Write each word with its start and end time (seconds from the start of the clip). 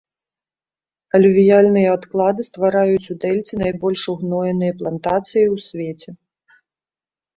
Алювіяльныя 1.17 1.89
адклады 1.97 2.41
ствараюць 2.49 3.09
у 3.15 3.19
дэльце 3.25 3.53
найбольш 3.65 4.01
угноеныя 4.15 4.73
плантацыі 4.81 5.45
ў 5.53 5.67
свеце. 5.71 6.09